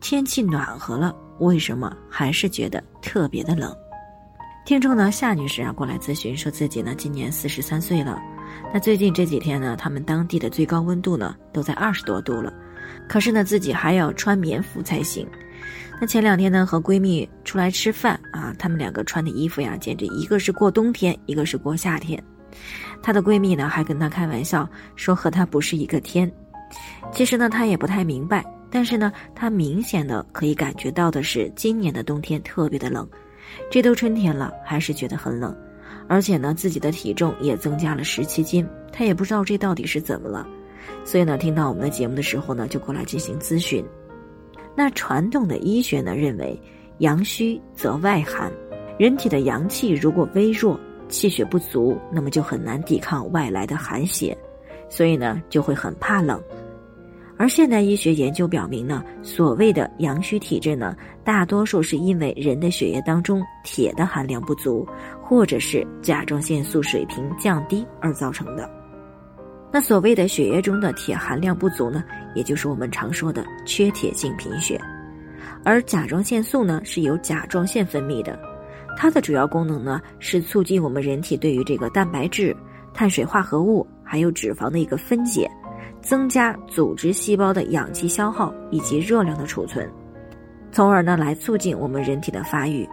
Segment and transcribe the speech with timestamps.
[0.00, 3.74] 天气暖和了，为什么还是觉得特别的冷？
[4.64, 8.20] 听众呢夏女士啊过来咨询，说自己呢今年四十三岁了，
[8.72, 12.52] 那最近这几天呢，他们当地的最高温度呢都在二十多度了，
[13.08, 15.26] 可是呢自己还要穿棉服才行。
[16.00, 22.22] 那前两天呢和闺蜜出来吃饭啊，她们两个穿的衣服呀，简直一个是过冬天，一个是过夏天。
[23.02, 26.30] 她的闺蜜呢还跟她开玩笑说和她不是一个天。
[27.12, 28.44] 其实呢她也不太明白。
[28.76, 33.08] 但是呢，他明显的可以感觉到的是，今年的冬天特别的冷，
[33.70, 35.56] 这都春天了，还是觉得很冷，
[36.06, 40.46] 而且呢，自己的体重也增加了十七斤，他也不知道这到底是怎么了，
[41.06, 43.82] 所以呢，听到我们的节目的时候呢，就过来进行咨询。
[44.74, 46.60] 那传统的医学呢，认为
[46.98, 48.52] 阳虚则外寒，
[48.98, 54.36] 人体的阳气如果微弱，气血不足，那么就很难抵抗外来的寒邪，
[54.90, 56.38] 所以呢，就会很怕冷。
[57.38, 64.88] 而现代医学研究表明呢，所谓的阳虚体质呢，大多数是因为人的血液当中铁的含量不足，
[65.22, 68.70] 或者是甲状腺素水平降低而造成的。
[69.70, 72.02] 那所谓的血液中的铁含量不足呢，
[72.34, 74.80] 也就是我们常说的缺铁性贫血。
[75.62, 78.38] 而甲状腺素呢，是由甲状腺分泌的，
[78.96, 82.56] 它的主要功能呢，是促进我们人体对于这个蛋白质、
[82.94, 85.50] 碳水化合物还有脂肪的一个分解。
[86.06, 89.90] 增加组织细胞的氧气消耗以及热量的储存，
[90.70, 92.88] 从而呢来促进我们人体的发育。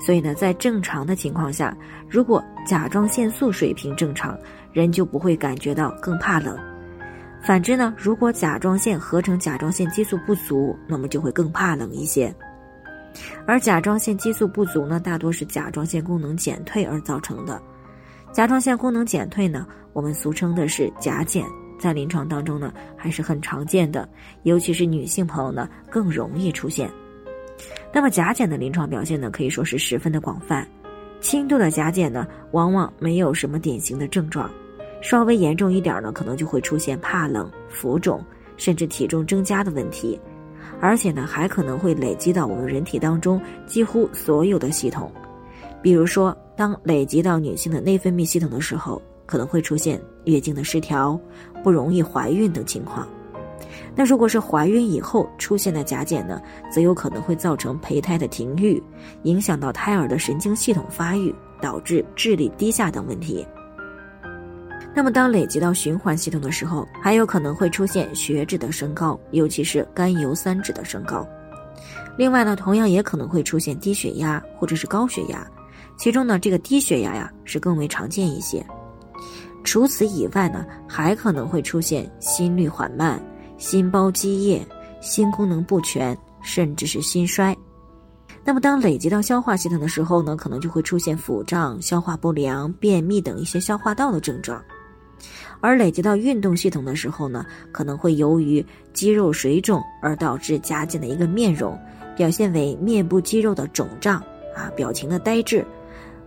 [0.00, 1.76] 所以呢，在正常的情况下，
[2.08, 4.36] 如果甲状腺素水平正常，
[4.72, 6.58] 人就不会感觉到更怕冷。
[7.40, 12.34] 反之呢，如果甲状腺合成甲状腺激素不足，那么就会更怕冷一些。
[13.46, 17.60] 而甲状腺激素不足呢，大多是甲状腺功能减退而造成的。
[18.32, 21.44] 甲状腺功能减退呢，我们俗称的是甲减。
[21.78, 24.08] 在临床当中呢，还是很常见的，
[24.42, 26.90] 尤其是女性朋友呢更容易出现。
[27.92, 30.66] 那么甲减的临床表现呢，可以说是十分的广泛。
[31.20, 34.48] 轻度的甲减呢，往往没有什么典型的症状；
[35.00, 38.22] 稍微严重一点呢，可能就会出现怕冷、浮肿，
[38.56, 40.20] 甚至体重增加的问题。
[40.80, 45.10] 而且呢，还可能会累积到我们人体当中几乎所有的系统，
[45.82, 49.00] 比如说，当累积到女性的内分泌系统的时候。
[49.28, 51.20] 可能会出现月经的失调、
[51.62, 53.06] 不容易怀孕等情况。
[53.94, 56.40] 那如果是怀孕以后出现的甲减呢，
[56.72, 58.80] 则有可能会造成胚胎的停育，
[59.24, 63.46] 影响到胎儿的神经系统发育，导致智力低下等问题。
[64.94, 71.26] 那么当累积到循环系统的时候，还有可能会出现血脂的升高，尤其是甘油三酯的升高。
[72.16, 75.46] 另外呢，同样也可能会出现低血压或者是高血压，
[75.96, 78.64] 其中呢，这个低血压呀是更为常见一些。
[79.64, 83.20] 除此以外呢，还可能会出现心率缓慢、
[83.58, 84.66] 心包积液、
[85.00, 87.56] 心功能不全，甚至是心衰。
[88.44, 94.62] 那么，当累积到消化系统的时候呢，可能就会出现腹胀、消化不良、便秘等一些消化道的症状。
[95.60, 98.64] 而累积到运动系统的时候呢，可能会由于
[98.94, 101.78] 肌肉水肿而导致甲减的一个面容，
[102.16, 104.22] 表现为面部肌肉的肿胀
[104.56, 105.66] 啊，表情的呆滞，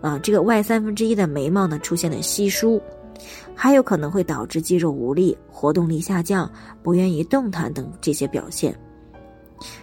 [0.00, 2.82] 啊，这个外三分之一的眉毛呢出现了稀疏。
[3.54, 6.50] 还有可能会导致肌肉无力、活动力下降、
[6.82, 8.78] 不愿意动弹等这些表现。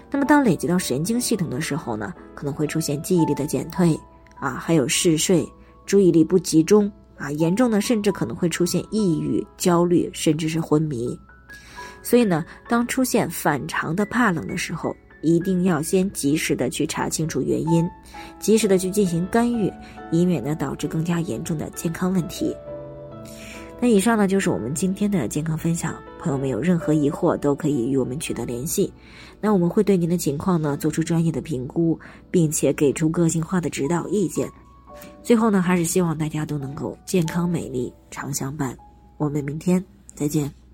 [0.09, 3.99] 那么，当累积到神经系统的时候呢，可能会出现记忆力的减退
[4.39, 5.45] 啊，还有嗜睡、
[5.85, 11.17] 注意力不集中啊，严重的甚至可能会出现抑郁、焦虑，甚至是昏迷。
[12.01, 17.85] 所以呢，当出现反常的怕冷的时候，一定要先及时的去查清楚原因，
[18.39, 19.69] 及时的去进行干预，
[20.11, 22.55] 以免呢导致更加严重的健康问题。
[23.81, 28.91] 那以上呢就是我们今天的健康分享，朋友们有任何疑惑都可以与我们取得联系，
[29.39, 31.99] 那我们会对您的情况呢做出专业的评估，
[32.31, 34.49] 并且给出个性化的指导意见。
[35.21, 38.75] 最后呢，还是希望大家都能够健康美丽常相伴。
[39.17, 39.83] 我们明天
[40.13, 40.64] 再见。